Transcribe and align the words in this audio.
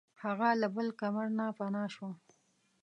هغه 0.23 0.49
له 0.61 0.67
بل 0.75 0.87
کمر 0.99 1.27
نه 1.37 1.45
پناه 1.57 1.89
شوه. 1.95 2.11